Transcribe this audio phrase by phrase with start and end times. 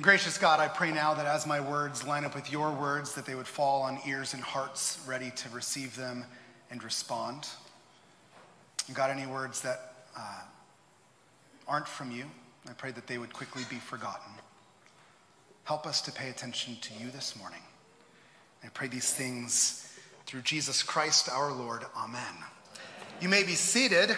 [0.00, 3.26] Gracious God, I pray now that as my words line up with your words, that
[3.26, 6.24] they would fall on ears and hearts ready to receive them
[6.70, 7.46] and respond.
[8.94, 10.40] God, any words that uh,
[11.68, 12.24] aren't from you,
[12.68, 14.32] I pray that they would quickly be forgotten.
[15.64, 17.62] Help us to pay attention to you this morning.
[18.64, 19.94] I pray these things
[20.26, 21.84] through Jesus Christ our Lord.
[21.96, 22.34] Amen.
[23.20, 24.16] You may be seated.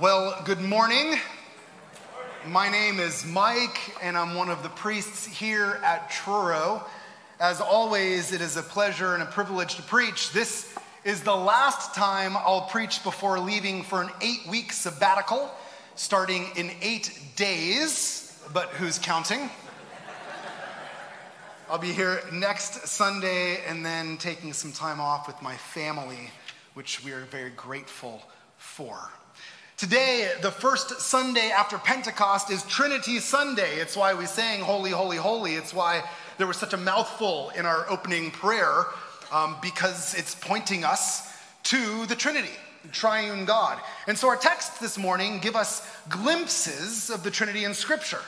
[0.00, 1.18] Well, good morning.
[2.46, 6.82] My name is Mike, and I'm one of the priests here at Truro.
[7.38, 10.32] As always, it is a pleasure and a privilege to preach.
[10.32, 15.50] This is the last time I'll preach before leaving for an eight week sabbatical,
[15.96, 19.50] starting in eight days, but who's counting?
[21.68, 26.30] I'll be here next Sunday and then taking some time off with my family,
[26.72, 28.22] which we are very grateful
[28.56, 29.10] for.
[29.80, 33.76] Today, the first Sunday after Pentecost, is Trinity Sunday.
[33.76, 35.54] It's why we sang Holy, Holy, Holy.
[35.54, 36.02] It's why
[36.36, 38.84] there was such a mouthful in our opening prayer,
[39.32, 43.80] um, because it's pointing us to the Trinity, the triune God.
[44.06, 48.20] And so our texts this morning give us glimpses of the Trinity in Scripture.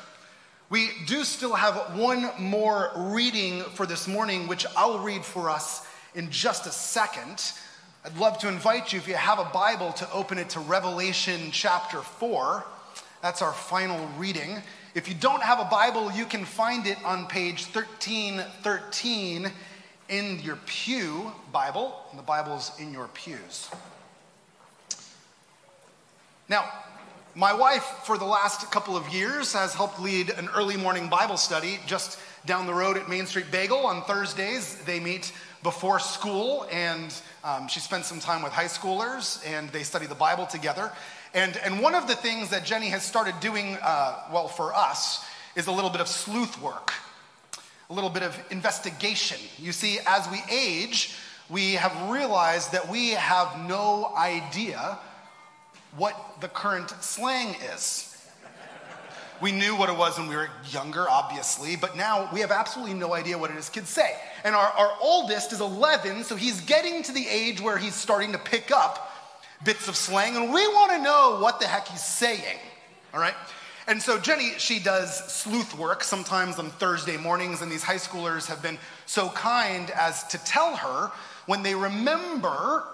[0.70, 5.86] We do still have one more reading for this morning, which I'll read for us
[6.14, 7.52] in just a second.
[8.04, 11.52] I'd love to invite you, if you have a Bible, to open it to Revelation
[11.52, 12.64] chapter 4.
[13.22, 14.56] That's our final reading.
[14.96, 19.52] If you don't have a Bible, you can find it on page 1313
[20.08, 21.94] in your Pew Bible.
[22.10, 23.70] And the Bible's in your pews.
[26.48, 26.68] Now,
[27.36, 31.36] my wife, for the last couple of years, has helped lead an early morning Bible
[31.36, 33.86] study just down the road at Main Street Bagel.
[33.86, 39.44] On Thursdays, they meet before school, and um, she spends some time with high schoolers,
[39.46, 40.90] and they study the Bible together.
[41.34, 45.24] And, and one of the things that Jenny has started doing, uh, well, for us,
[45.54, 46.92] is a little bit of sleuth work,
[47.90, 49.38] a little bit of investigation.
[49.58, 51.14] You see, as we age,
[51.48, 54.98] we have realized that we have no idea
[55.96, 58.08] what the current slang is.
[59.40, 62.94] We knew what it was when we were younger, obviously, but now we have absolutely
[62.94, 64.16] no idea what it is kids say.
[64.44, 68.32] And our, our oldest is 11, so he's getting to the age where he's starting
[68.32, 69.12] to pick up
[69.64, 72.58] bits of slang, and we want to know what the heck he's saying,
[73.14, 73.34] all right?
[73.86, 78.46] And so Jenny, she does sleuth work sometimes on Thursday mornings, and these high schoolers
[78.46, 81.10] have been so kind as to tell her
[81.46, 82.84] when they remember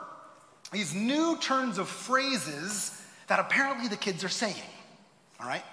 [0.73, 4.55] these new turns of phrases that apparently the kids are saying,
[5.41, 5.65] all right?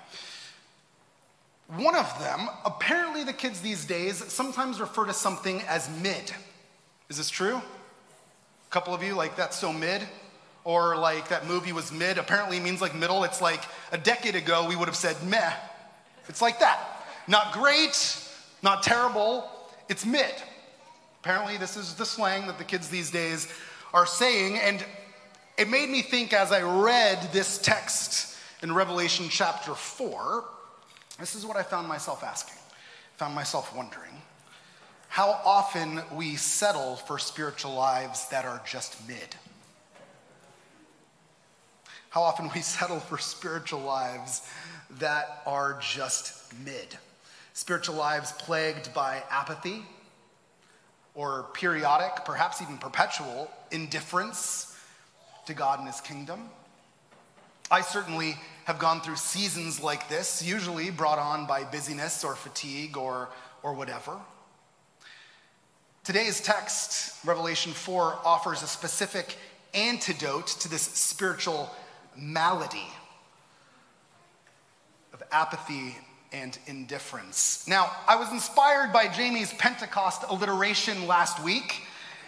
[1.68, 6.32] One of them, apparently the kids these days sometimes refer to something as mid.
[7.10, 7.56] Is this true?
[7.56, 10.04] A couple of you, like, that's so mid?
[10.64, 13.24] Or like that movie was mid, apparently means like middle.
[13.24, 15.54] It's like a decade ago we would have said meh.
[16.28, 16.80] It's like that.
[17.28, 18.20] Not great,
[18.64, 19.48] not terrible,
[19.90, 20.34] it's mid.
[21.22, 23.48] Apparently, this is the slang that the kids these days
[23.94, 24.58] are saying.
[24.58, 24.84] And
[25.58, 30.44] it made me think as I read this text in Revelation chapter 4
[31.20, 32.58] this is what I found myself asking,
[33.18, 34.22] found myself wondering
[35.16, 39.34] how often we settle for spiritual lives that are just mid.
[42.10, 44.42] How often we settle for spiritual lives
[45.00, 46.98] that are just mid.
[47.54, 49.84] Spiritual lives plagued by apathy
[51.14, 54.78] or periodic, perhaps even perpetual, indifference
[55.46, 56.50] to God and His kingdom.
[57.72, 62.98] I certainly have gone through seasons like this, usually brought on by busyness or fatigue
[62.98, 63.30] or,
[63.64, 64.18] or whatever.
[66.04, 69.38] Today's text, Revelation 4, offers a specific
[69.74, 71.70] antidote to this spiritual
[72.18, 72.88] malady
[75.14, 75.96] of apathy
[76.32, 77.68] and indifference.
[77.68, 81.84] Now, I was inspired by Jamie's Pentecost alliteration last week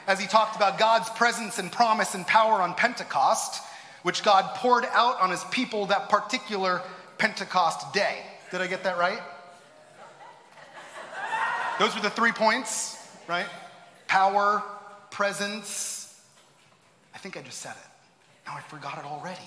[0.06, 3.64] as he talked about God's presence and promise and power on Pentecost
[4.08, 6.82] which God poured out on his people that particular
[7.18, 8.20] Pentecost day.
[8.52, 9.20] Did I get that right?
[11.78, 13.48] Those were the three points, right?
[14.08, 14.64] Power,
[15.12, 16.22] presence.
[17.14, 17.88] I think I just said it.
[18.46, 19.42] Now I forgot it already.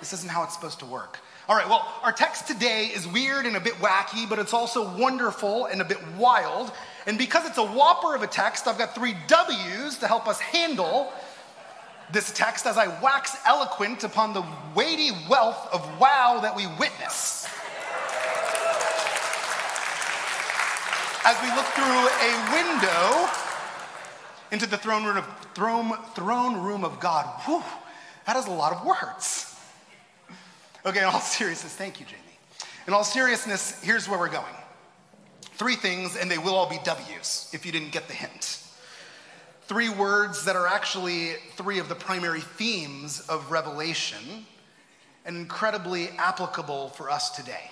[0.00, 1.20] This isn't how it's supposed to work.
[1.48, 4.96] All right, well, our text today is weird and a bit wacky, but it's also
[4.98, 6.72] wonderful and a bit wild.
[7.06, 10.40] And because it's a whopper of a text, I've got three W's to help us
[10.40, 11.12] handle
[12.12, 14.44] this text as I wax eloquent upon the
[14.74, 17.48] weighty wealth of wow that we witness.
[21.24, 23.30] As we look through a window
[24.50, 27.26] into the throne room of, throne, throne room of God.
[27.46, 27.62] Whew,
[28.26, 29.56] that is a lot of words.
[30.84, 32.18] Okay, in all seriousness, thank you, Jamie.
[32.86, 34.54] In all seriousness, here's where we're going.
[35.54, 38.61] Three things, and they will all be W's if you didn't get the hint.
[39.66, 44.44] Three words that are actually three of the primary themes of Revelation
[45.24, 47.70] and incredibly applicable for us today.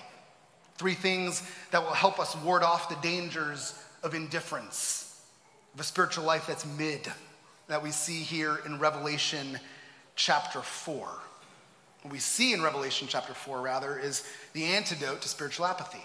[0.77, 5.21] Three things that will help us ward off the dangers of indifference,
[5.73, 7.11] of a spiritual life that's mid,
[7.67, 9.59] that we see here in Revelation
[10.15, 11.07] chapter 4.
[12.01, 16.03] What we see in Revelation chapter 4, rather, is the antidote to spiritual apathy.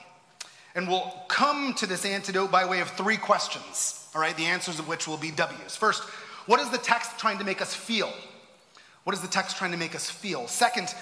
[0.76, 4.78] And we'll come to this antidote by way of three questions, all right, the answers
[4.78, 5.75] of which will be W's.
[5.75, 6.02] First,
[6.44, 8.12] what is the text trying to make us feel?
[9.05, 10.46] What is the text trying to make us feel?
[10.49, 10.94] Second,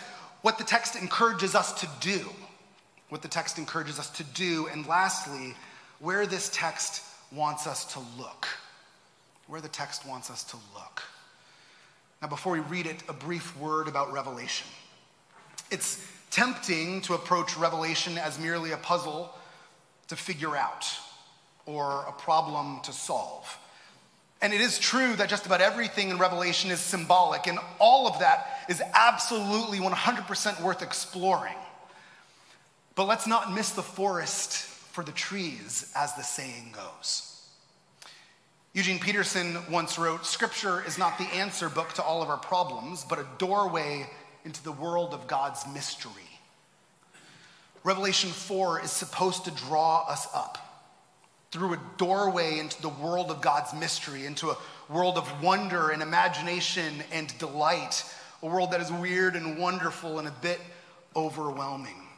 [0.43, 2.21] what the text encourages us to do.
[3.09, 4.69] What the text encourages us to do.
[4.69, 5.55] And lastly,
[5.99, 8.47] where this text wants us to look.
[9.49, 11.03] Where the text wants us to look.
[12.23, 14.69] Now, before we read it, a brief word about Revelation.
[15.73, 19.35] It's tempting to approach Revelation as merely a puzzle
[20.09, 20.87] to figure out
[21.67, 23.59] or a problem to solve.
[24.43, 28.19] And it is true that just about everything in Revelation is symbolic, and all of
[28.19, 31.57] that is absolutely 100% worth exploring.
[32.95, 37.31] But let's not miss the forest for the trees, as the saying goes.
[38.75, 43.05] Eugene Peterson once wrote Scripture is not the answer book to all of our problems,
[43.09, 44.07] but a doorway
[44.45, 46.13] into the world of God's mystery.
[47.85, 50.59] Revelation 4 is supposed to draw us up
[51.51, 54.57] through a doorway into the world of God's mystery, into a
[54.89, 58.05] world of wonder and imagination and delight,
[58.43, 60.61] a world that is weird and wonderful and a bit
[61.15, 62.09] overwhelming.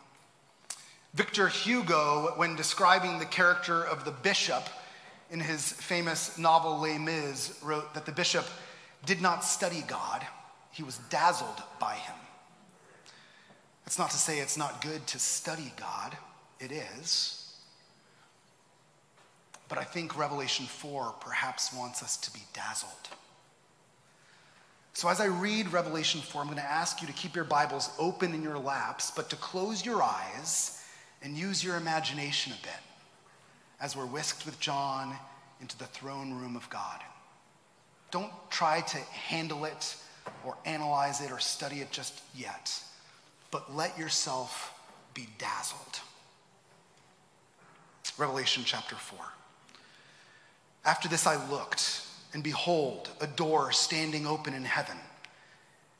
[1.14, 4.62] Victor Hugo, when describing the character of the bishop
[5.30, 8.46] in his famous novel Les Mis, wrote that the bishop
[9.04, 10.24] did not study God,
[10.70, 12.14] he was dazzled by him.
[13.86, 16.16] That's not to say it's not good to study God,
[16.60, 17.54] it is.
[19.68, 22.90] But I think Revelation 4 perhaps wants us to be dazzled.
[24.92, 27.90] So, as I read Revelation 4, I'm going to ask you to keep your Bibles
[27.98, 30.82] open in your laps, but to close your eyes
[31.22, 32.80] and use your imagination a bit
[33.80, 35.14] as we're whisked with John
[35.60, 37.00] into the throne room of God.
[38.10, 39.96] Don't try to handle it
[40.44, 42.80] or analyze it or study it just yet,
[43.50, 44.72] but let yourself
[45.14, 46.00] be dazzled.
[48.18, 49.18] Revelation chapter 4.
[50.86, 52.02] After this, I looked,
[52.32, 54.96] and behold, a door standing open in heaven.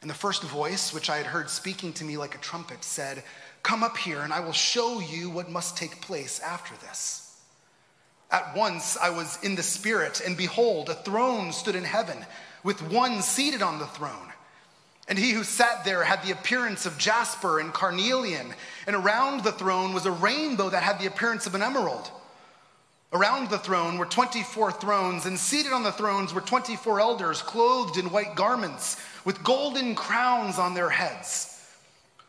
[0.01, 3.23] And the first voice, which I had heard speaking to me like a trumpet, said,
[3.63, 7.43] Come up here, and I will show you what must take place after this.
[8.31, 12.25] At once I was in the Spirit, and behold, a throne stood in heaven,
[12.63, 14.33] with one seated on the throne.
[15.09, 18.53] And he who sat there had the appearance of jasper and carnelian,
[18.87, 22.11] and around the throne was a rainbow that had the appearance of an emerald.
[23.13, 27.99] Around the throne were 24 thrones, and seated on the thrones were 24 elders, clothed
[27.99, 31.56] in white garments, with golden crowns on their heads.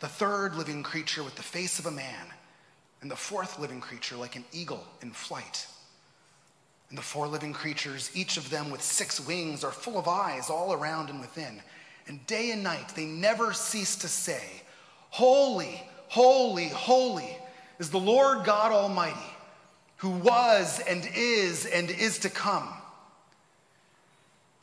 [0.00, 2.26] the third living creature with the face of a man,
[3.00, 5.66] and the fourth living creature like an eagle in flight.
[6.88, 10.48] And the four living creatures, each of them with six wings, are full of eyes
[10.48, 11.60] all around and within.
[12.06, 14.42] And day and night they never cease to say,
[15.10, 17.36] Holy, holy, holy
[17.78, 19.18] is the Lord God Almighty,
[19.96, 22.68] who was and is and is to come.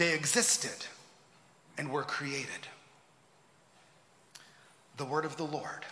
[0.00, 0.86] they existed
[1.76, 2.66] and were created.
[4.96, 5.84] The word of the Lord.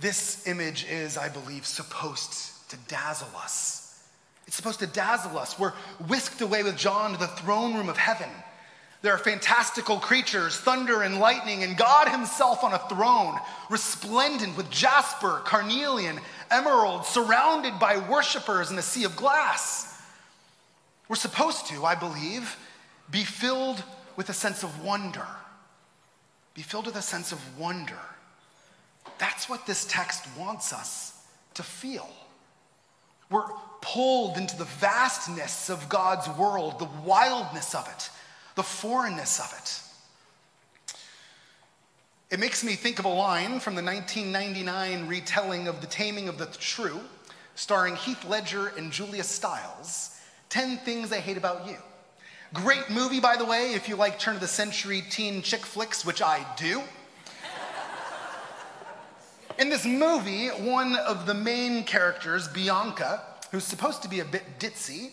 [0.00, 4.02] This image is, I believe, supposed to dazzle us.
[4.48, 5.56] It's supposed to dazzle us.
[5.60, 5.74] We're
[6.08, 8.28] whisked away with John to the throne room of heaven.
[9.02, 13.38] There are fantastical creatures, thunder and lightning, and God Himself on a throne,
[13.70, 16.18] resplendent with jasper, carnelian,
[16.50, 19.89] emerald, surrounded by worshipers in a sea of glass.
[21.10, 22.56] We're supposed to, I believe,
[23.10, 23.82] be filled
[24.14, 25.26] with a sense of wonder.
[26.54, 27.98] Be filled with a sense of wonder.
[29.18, 31.20] That's what this text wants us
[31.54, 32.08] to feel.
[33.28, 33.48] We're
[33.80, 38.08] pulled into the vastness of God's world, the wildness of it
[38.54, 39.82] the foreignness of it.
[42.30, 46.38] It makes me think of a line from the 1999 retelling of The Taming of
[46.38, 47.00] the Shrew,
[47.56, 50.19] starring Heath Ledger and Julia Stiles
[50.50, 51.76] 10 Things I Hate About You.
[52.52, 56.04] Great movie, by the way, if you like turn of the century teen chick flicks,
[56.04, 56.82] which I do.
[59.60, 64.42] In this movie, one of the main characters, Bianca, who's supposed to be a bit
[64.58, 65.12] ditzy,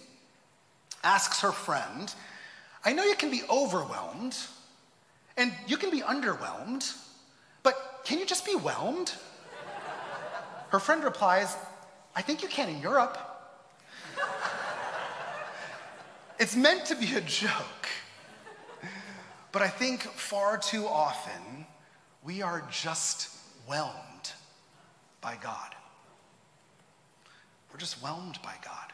[1.03, 2.13] asks her friend
[2.83, 4.37] I know you can be overwhelmed
[5.35, 6.95] and you can be underwhelmed,
[7.61, 9.13] but can you just be whelmed?
[10.69, 11.55] Her friend replies,
[12.15, 13.17] I think you can in Europe.
[16.39, 17.87] It's meant to be a joke,
[19.51, 21.65] but I think far too often
[22.23, 23.29] we are just
[23.67, 24.31] whelmed
[25.21, 25.75] by God.
[27.71, 28.93] We're just whelmed by God.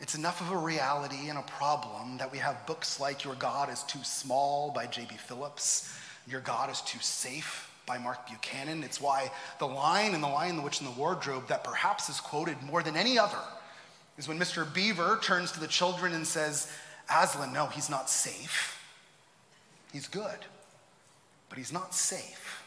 [0.00, 3.68] It's enough of a reality and a problem that we have books like Your God
[3.70, 5.16] is Too Small by J.B.
[5.16, 5.92] Phillips,
[6.28, 8.84] Your God is Too Safe by Mark Buchanan.
[8.84, 12.20] It's why the line in The Lion, the Witch, and the Wardrobe that perhaps is
[12.20, 13.38] quoted more than any other
[14.18, 14.70] is when Mr.
[14.72, 16.70] Beaver turns to the children and says,
[17.10, 18.84] Aslan, no, he's not safe.
[19.92, 20.38] He's good,
[21.48, 22.62] but he's not safe.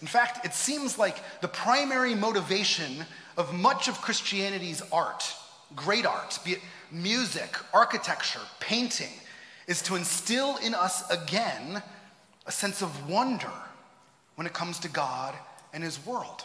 [0.00, 3.04] In fact, it seems like the primary motivation
[3.36, 5.34] of much of Christianity's art
[5.74, 9.10] great art, be it music, architecture, painting,
[9.66, 11.82] is to instill in us again
[12.46, 13.50] a sense of wonder
[14.36, 15.34] when it comes to God
[15.72, 16.44] and His world.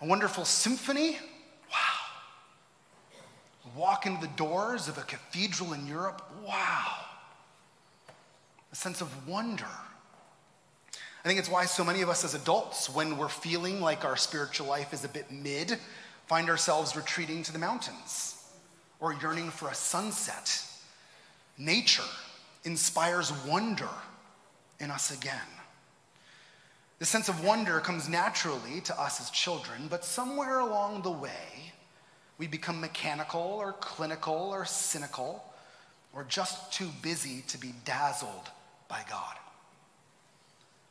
[0.00, 1.18] A wonderful symphony.
[3.76, 6.94] Walk into the doors of a cathedral in Europe, wow.
[8.72, 9.66] A sense of wonder.
[11.24, 14.16] I think it's why so many of us as adults, when we're feeling like our
[14.16, 15.78] spiritual life is a bit mid,
[16.26, 18.44] find ourselves retreating to the mountains
[18.98, 20.62] or yearning for a sunset.
[21.58, 22.02] Nature
[22.64, 23.88] inspires wonder
[24.80, 25.36] in us again.
[26.98, 31.72] The sense of wonder comes naturally to us as children, but somewhere along the way,
[32.38, 35.44] we become mechanical or clinical or cynical
[36.12, 38.50] or just too busy to be dazzled
[38.88, 39.36] by God.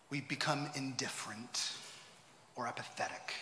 [0.09, 1.71] We become indifferent
[2.55, 3.33] or apathetic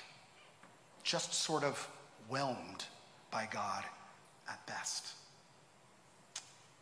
[1.03, 1.88] just sort of
[2.29, 2.86] whelmed
[3.29, 3.83] by God
[4.50, 5.10] at best.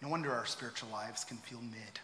[0.01, 1.99] No wonder our spiritual lives can feel mid.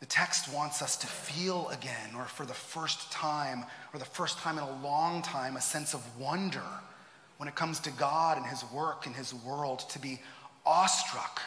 [0.00, 4.38] The text wants us to feel again, or for the first time, or the first
[4.38, 6.62] time in a long time, a sense of wonder
[7.38, 10.20] when it comes to God and His work and His world, to be
[10.66, 11.40] awestruck,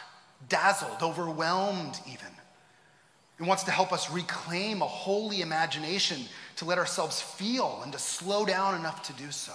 [0.48, 2.26] dazzled, overwhelmed, even.
[3.38, 6.22] It wants to help us reclaim a holy imagination
[6.56, 9.52] to let ourselves feel and to slow down enough to do so.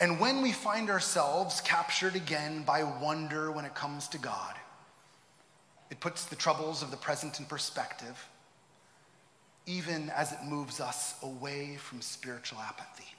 [0.00, 4.54] And when we find ourselves captured again by wonder when it comes to God,
[5.90, 8.28] it puts the troubles of the present in perspective,
[9.66, 13.12] even as it moves us away from spiritual apathy.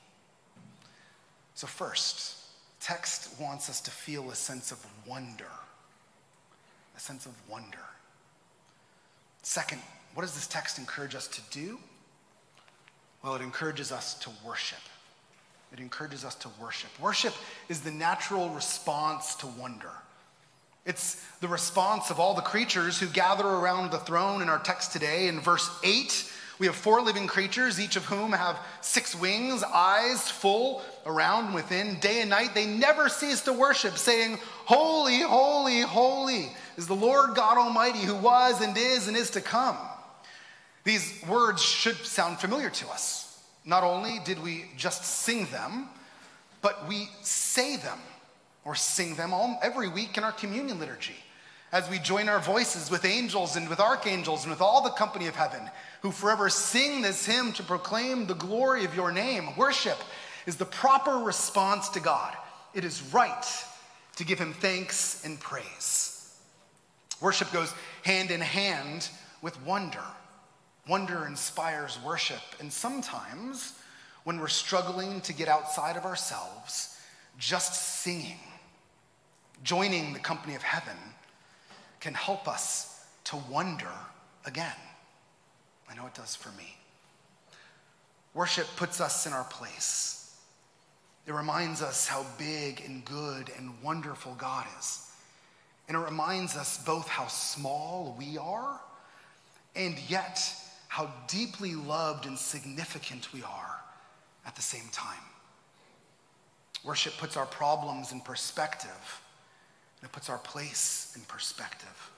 [1.55, 2.37] So, first,
[2.79, 5.51] text wants us to feel a sense of wonder,
[6.95, 7.77] a sense of wonder.
[9.43, 9.81] Second,
[10.13, 11.79] what does this text encourage us to do?
[13.23, 14.79] Well, it encourages us to worship.
[15.71, 16.89] It encourages us to worship.
[16.99, 17.33] Worship
[17.69, 19.91] is the natural response to wonder.
[20.85, 24.91] It's the response of all the creatures who gather around the throne in our text
[24.91, 25.27] today.
[25.27, 26.31] In verse 8,
[26.61, 31.55] we have four living creatures, each of whom have six wings, eyes full around and
[31.55, 31.99] within.
[31.99, 37.33] Day and night, they never cease to worship, saying, Holy, holy, holy is the Lord
[37.33, 39.75] God Almighty, who was and is and is to come.
[40.83, 43.43] These words should sound familiar to us.
[43.65, 45.89] Not only did we just sing them,
[46.61, 47.97] but we say them
[48.65, 51.15] or sing them all, every week in our communion liturgy
[51.71, 55.27] as we join our voices with angels and with archangels and with all the company
[55.27, 55.69] of heaven
[56.01, 59.55] who forever sing this hymn to proclaim the glory of your name.
[59.55, 59.97] Worship
[60.45, 62.35] is the proper response to God.
[62.73, 63.45] It is right
[64.17, 66.37] to give him thanks and praise.
[67.21, 67.73] Worship goes
[68.03, 69.09] hand in hand
[69.41, 70.03] with wonder.
[70.87, 73.73] Wonder inspires worship, and sometimes
[74.23, 76.99] when we're struggling to get outside of ourselves,
[77.37, 78.39] just singing,
[79.63, 80.97] joining the company of heaven,
[82.01, 83.91] can help us to wonder
[84.45, 84.75] again.
[85.89, 86.75] I know it does for me.
[88.33, 90.35] Worship puts us in our place.
[91.27, 95.11] It reminds us how big and good and wonderful God is.
[95.87, 98.79] And it reminds us both how small we are
[99.75, 100.41] and yet
[100.87, 103.79] how deeply loved and significant we are
[104.45, 105.23] at the same time.
[106.83, 109.21] Worship puts our problems in perspective,
[110.01, 112.11] and it puts our place in perspective.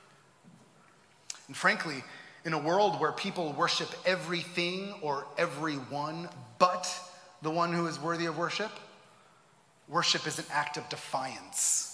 [1.48, 2.04] And frankly,
[2.46, 6.90] in a world where people worship everything or everyone but
[7.42, 8.72] the one who is worthy of worship,
[9.90, 11.90] worship is an act of defiance.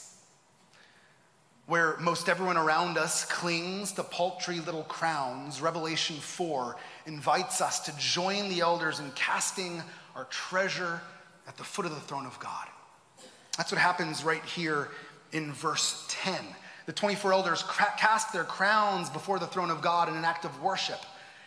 [1.66, 7.98] Where most everyone around us clings to paltry little crowns, Revelation 4 invites us to
[7.98, 9.82] join the elders in casting
[10.16, 11.02] our treasure
[11.48, 12.68] at the foot of the throne of God.
[13.58, 14.90] That's what happens right here
[15.32, 16.36] in verse 10.
[16.86, 17.64] The 24 elders
[17.98, 21.00] cast their crowns before the throne of God in an act of worship,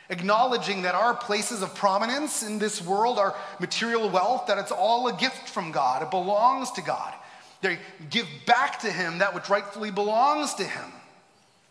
[0.09, 5.09] acknowledging that our places of prominence in this world, our material wealth, that it's all
[5.09, 6.03] a gift from God.
[6.03, 7.13] It belongs to God.
[7.61, 7.79] They
[8.11, 10.93] give back to Him that which rightfully belongs to Him.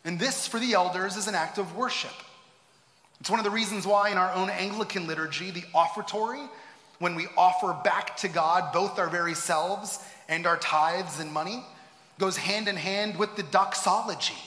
[0.04, 2.12] And this, for the elders, is an act of worship.
[3.20, 6.42] It's one of the reasons why, in our own Anglican liturgy, the offertory,
[7.00, 11.64] when we offer back to God both our very selves and our tithes and money,
[12.22, 14.38] goes hand in hand with the doxology,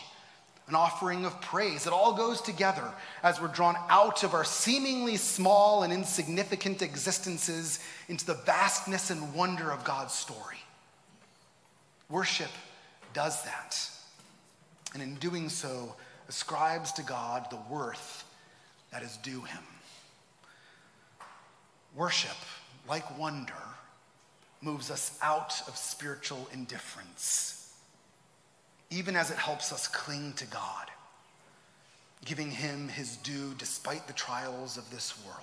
[0.68, 1.88] an offering of praise.
[1.88, 2.88] It all goes together
[3.24, 9.34] as we're drawn out of our seemingly small and insignificant existences into the vastness and
[9.34, 10.58] wonder of God's story.
[12.08, 12.50] Worship
[13.12, 13.90] does that.
[14.92, 15.96] And in doing so,
[16.28, 18.24] ascribes to God the worth
[18.92, 19.64] that is due him.
[21.96, 22.36] Worship,
[22.88, 23.52] like wonder,
[24.62, 27.63] moves us out of spiritual indifference,
[28.94, 30.90] even as it helps us cling to God,
[32.24, 35.40] giving him his due despite the trials of this world.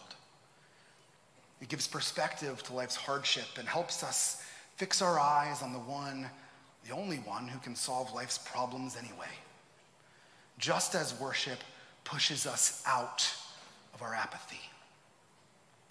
[1.62, 4.44] It gives perspective to life's hardship and helps us
[4.78, 6.28] fix our eyes on the one,
[6.88, 9.28] the only one who can solve life's problems anyway.
[10.58, 11.60] Just as worship
[12.04, 13.32] pushes us out
[13.94, 14.62] of our apathy.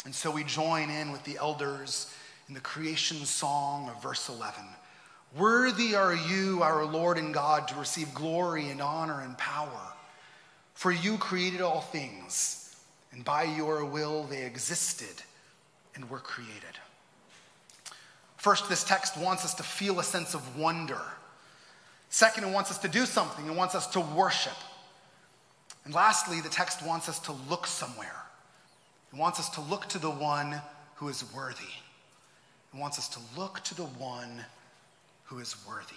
[0.05, 2.13] And so we join in with the elders
[2.49, 4.65] in the creation song of verse 11.
[5.37, 9.81] Worthy are you, our Lord and God, to receive glory and honor and power.
[10.75, 12.77] For you created all things,
[13.13, 15.23] and by your will they existed
[15.95, 16.79] and were created.
[18.37, 21.01] First, this text wants us to feel a sense of wonder.
[22.09, 24.57] Second, it wants us to do something, it wants us to worship.
[25.85, 28.25] And lastly, the text wants us to look somewhere.
[29.13, 30.61] It wants us to look to the one
[30.97, 31.63] who is worthy.
[32.73, 34.45] It wants us to look to the one
[35.31, 35.95] who is worthy.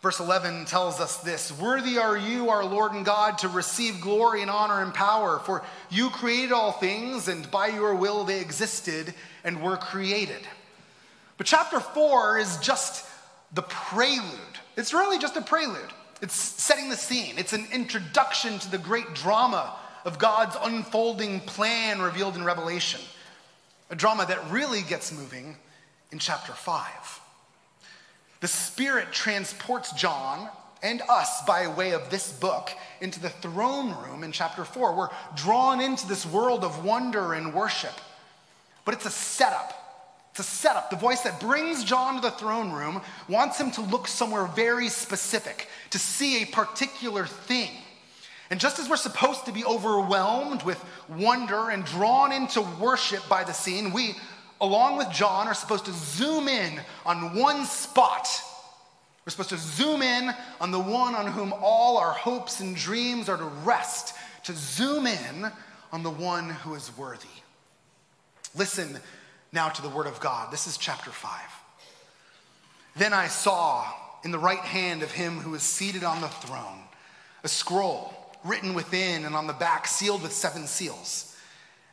[0.00, 4.40] Verse 11 tells us this Worthy are you, our Lord and God, to receive glory
[4.40, 9.12] and honor and power, for you created all things, and by your will they existed
[9.42, 10.46] and were created.
[11.38, 13.04] But chapter 4 is just
[13.52, 14.22] the prelude.
[14.76, 15.92] It's really just a prelude.
[16.22, 22.00] It's setting the scene, it's an introduction to the great drama of God's unfolding plan
[22.00, 23.00] revealed in Revelation.
[23.90, 25.56] A drama that really gets moving
[26.12, 27.20] in chapter 5.
[28.40, 30.48] The Spirit transports John
[30.82, 32.70] and us by way of this book
[33.00, 34.94] into the throne room in chapter 4.
[34.94, 37.94] We're drawn into this world of wonder and worship.
[38.84, 39.72] But it's a setup.
[40.30, 40.90] It's a setup.
[40.90, 44.90] The voice that brings John to the throne room wants him to look somewhere very
[44.90, 47.70] specific, to see a particular thing.
[48.50, 53.44] And just as we're supposed to be overwhelmed with wonder and drawn into worship by
[53.44, 54.14] the scene, we,
[54.60, 58.28] along with John, are supposed to zoom in on one spot.
[59.24, 63.28] We're supposed to zoom in on the one on whom all our hopes and dreams
[63.28, 64.14] are to rest,
[64.44, 65.50] to zoom in
[65.92, 67.26] on the one who is worthy.
[68.54, 68.98] Listen
[69.52, 70.52] now to the word of God.
[70.52, 71.40] This is chapter 5.
[72.96, 73.86] Then I saw
[74.24, 76.80] in the right hand of him who is seated on the throne
[77.44, 78.12] a scroll
[78.44, 81.35] written within and on the back, sealed with seven seals.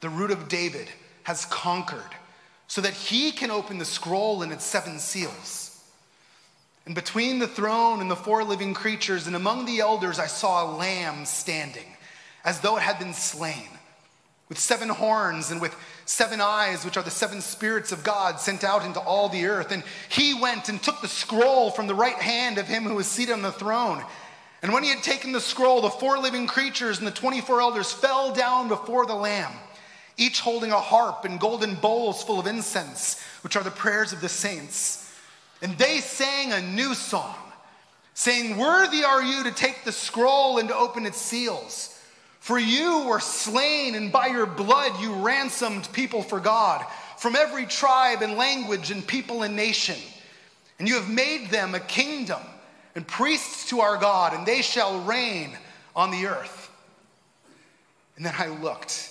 [0.00, 0.88] the root of David,
[1.24, 2.14] has conquered
[2.66, 5.68] so that he can open the scroll and its seven seals.
[6.86, 10.64] And between the throne and the four living creatures and among the elders, I saw
[10.64, 11.84] a lamb standing,
[12.44, 13.68] as though it had been slain,
[14.48, 18.64] with seven horns and with seven eyes, which are the seven spirits of God sent
[18.64, 19.70] out into all the earth.
[19.70, 23.06] And he went and took the scroll from the right hand of him who was
[23.06, 24.02] seated on the throne.
[24.62, 27.92] And when he had taken the scroll, the four living creatures and the 24 elders
[27.92, 29.52] fell down before the Lamb,
[30.18, 34.20] each holding a harp and golden bowls full of incense, which are the prayers of
[34.20, 35.10] the saints.
[35.62, 37.36] And they sang a new song,
[38.12, 41.94] saying, Worthy are you to take the scroll and to open its seals.
[42.40, 46.84] For you were slain, and by your blood you ransomed people for God
[47.18, 49.96] from every tribe and language and people and nation.
[50.78, 52.40] And you have made them a kingdom
[52.94, 55.56] and priests to our God, and they shall reign
[55.94, 56.70] on the earth.
[58.16, 59.10] And then I looked,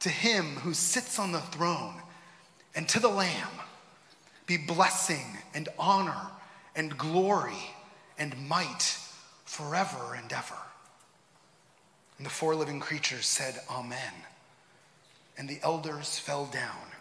[0.00, 1.94] To him who sits on the throne
[2.74, 3.48] and to the Lamb
[4.46, 6.30] be blessing and honor
[6.74, 7.74] and glory
[8.18, 8.98] and might
[9.44, 10.54] forever and ever.
[12.18, 14.12] And the four living creatures said, Amen.
[15.38, 16.92] And the elders fell down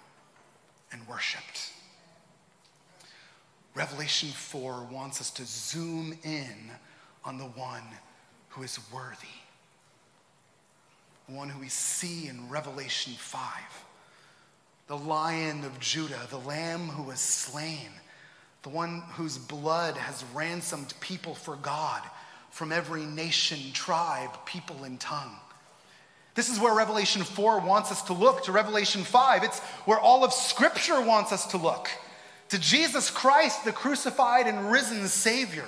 [0.92, 1.72] and worshiped.
[3.76, 6.72] Revelation 4 wants us to zoom in
[7.26, 7.84] on the one
[8.50, 9.28] who is worthy,
[11.28, 13.42] one who we see in Revelation 5,
[14.88, 17.90] the lion of Judah, the lamb who was slain
[18.66, 22.02] the one whose blood has ransomed people for God
[22.50, 25.36] from every nation, tribe, people, and tongue.
[26.34, 29.44] This is where Revelation 4 wants us to look, to Revelation 5.
[29.44, 31.90] It's where all of Scripture wants us to look,
[32.50, 35.68] to Jesus Christ, the crucified and risen Savior.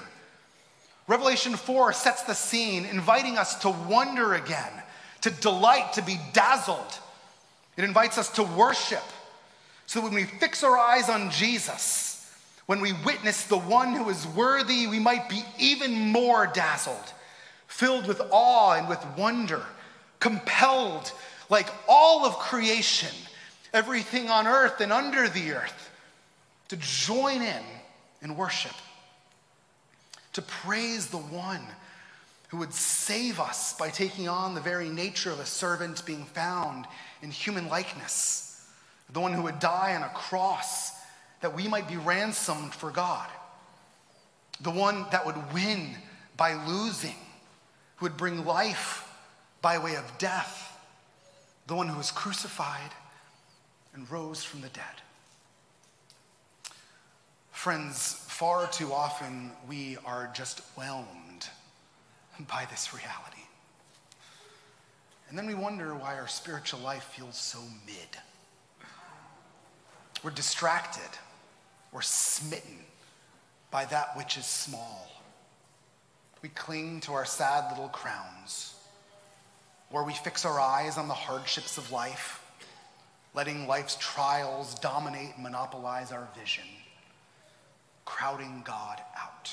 [1.08, 4.72] Revelation 4 sets the scene, inviting us to wonder again,
[5.22, 7.00] to delight, to be dazzled.
[7.76, 9.04] It invites us to worship,
[9.88, 12.30] so when we fix our eyes on Jesus,
[12.66, 17.14] when we witness the one who is worthy, we might be even more dazzled,
[17.68, 19.64] filled with awe and with wonder,
[20.20, 21.14] compelled,
[21.50, 23.16] like all of creation,
[23.74, 25.92] everything on earth and under the earth,
[26.68, 27.64] to join in
[28.22, 28.76] in worship,
[30.34, 31.62] to praise the one
[32.48, 36.86] who would save us by taking on the very nature of a servant being found
[37.22, 38.66] in human likeness,
[39.12, 40.94] the one who would die on a cross
[41.42, 43.28] that we might be ransomed for God.
[44.62, 45.96] The one that would win
[46.36, 47.16] by losing,
[47.98, 49.04] who would bring life
[49.62, 50.64] by way of death.
[51.68, 52.92] The one who was crucified
[53.94, 54.84] and rose from the dead.
[57.52, 61.27] Friends, far too often we are just whelmed
[62.46, 63.42] by this reality.
[65.30, 68.22] And then we wonder why our spiritual life feels so mid.
[70.24, 71.18] We're distracted
[71.92, 72.78] we're smitten
[73.72, 75.10] by that which is small.
[76.42, 78.76] We cling to our sad little crowns,
[79.92, 82.44] or we fix our eyes on the hardships of life,
[83.34, 86.66] letting life's trials dominate and monopolize our vision,
[88.06, 89.52] crowding God out.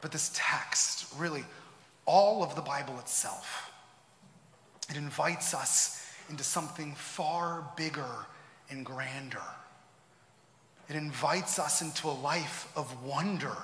[0.00, 1.44] But this text, really,
[2.06, 3.70] all of the Bible itself,
[4.88, 8.26] it invites us into something far bigger
[8.70, 9.42] and grander
[10.90, 13.56] it invites us into a life of wonder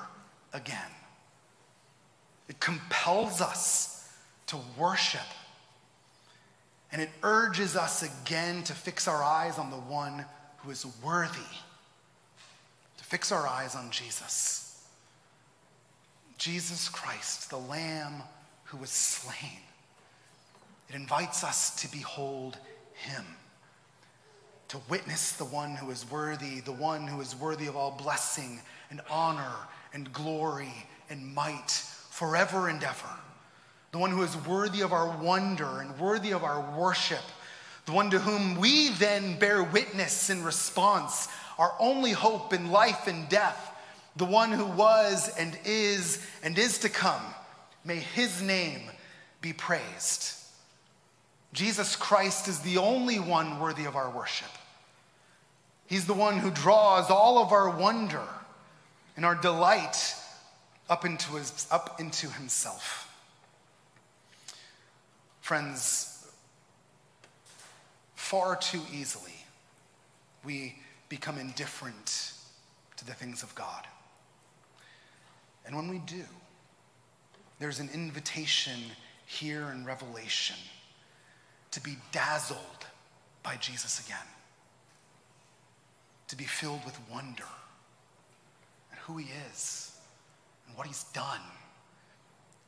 [0.53, 0.79] again.
[2.49, 4.09] It compels us
[4.46, 5.27] to worship.
[6.92, 10.25] And it urges us again to fix our eyes on the one
[10.59, 11.40] who is worthy,
[12.99, 14.65] to fix our eyes on Jesus.
[16.38, 18.22] Jesus Christ, the Lamb
[18.64, 19.61] who was slain.
[20.88, 22.59] It invites us to behold
[22.94, 23.25] him
[24.68, 28.61] to witness the one who is worthy, the one who is worthy of all blessing
[28.90, 29.55] and honor
[29.92, 30.72] and glory
[31.09, 31.70] and might
[32.11, 33.09] forever and ever.
[33.92, 37.22] The one who is worthy of our wonder and worthy of our worship.
[37.87, 43.07] The one to whom we then bear witness in response, our only hope in life
[43.07, 43.72] and death.
[44.16, 47.22] The one who was and is and is to come.
[47.85, 48.90] May his name
[49.40, 50.35] be praised.
[51.52, 54.50] Jesus Christ is the only one worthy of our worship.
[55.87, 58.26] He's the one who draws all of our wonder
[59.16, 60.14] and our delight
[60.90, 63.02] up into, his, up into himself.
[65.40, 66.29] Friends,
[68.14, 69.33] far too easily
[70.44, 70.76] we
[71.09, 72.33] become indifferent
[72.96, 73.87] to the things of God.
[75.66, 76.22] And when we do,
[77.59, 78.79] there's an invitation
[79.26, 80.57] here in Revelation
[81.72, 82.87] to be dazzled
[83.42, 84.18] by Jesus again,
[86.29, 87.44] to be filled with wonder
[88.92, 89.98] at who he is
[90.68, 91.40] and what he's done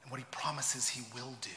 [0.02, 1.50] and what he promises he will do.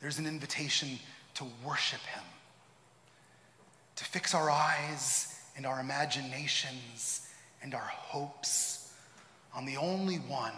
[0.00, 0.98] There's an invitation
[1.34, 2.24] to worship him,
[3.96, 7.28] to fix our eyes and our imaginations
[7.62, 8.83] and our hopes
[9.54, 10.52] on the only one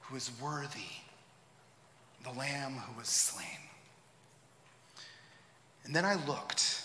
[0.00, 0.92] who is worthy,
[2.22, 3.46] the Lamb who was slain.
[5.84, 6.82] And then I looked,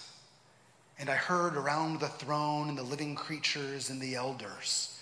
[0.99, 4.97] and I heard around the throne and the living creatures and the elders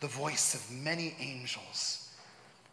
[0.00, 2.08] the voice of many angels,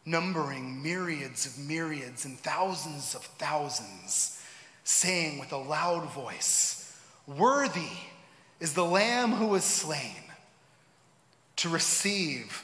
[0.06, 4.42] numbering myriads of myriads and thousands of thousands,
[4.86, 7.98] saying with a loud voice, Worthy
[8.62, 10.24] is the Lamb who was slain
[11.58, 12.64] to receive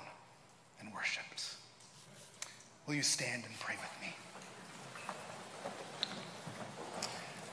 [2.91, 4.13] Will you stand and pray with me?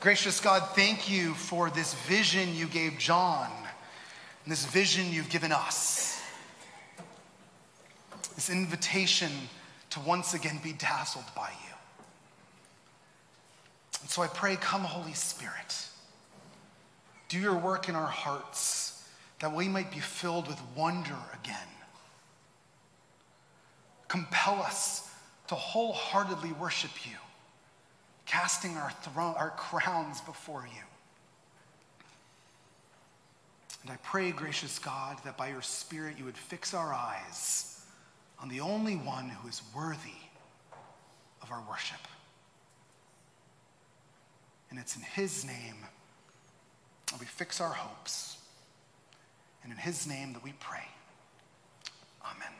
[0.00, 3.48] Gracious God, thank you for this vision you gave John
[4.42, 6.20] and this vision you've given us.
[8.34, 9.30] This invitation
[9.90, 11.74] to once again be dazzled by you.
[14.00, 15.86] And so I pray, come, Holy Spirit.
[17.28, 21.68] Do your work in our hearts that we might be filled with wonder again.
[24.08, 25.07] Compel us
[25.48, 27.16] to wholeheartedly worship you,
[28.26, 30.82] casting our, throne, our crowns before you.
[33.82, 37.80] And I pray, gracious God, that by your Spirit you would fix our eyes
[38.40, 40.20] on the only one who is worthy
[41.42, 42.00] of our worship.
[44.70, 45.76] And it's in his name
[47.10, 48.36] that we fix our hopes.
[49.62, 50.86] And in his name that we pray.
[52.22, 52.57] Amen.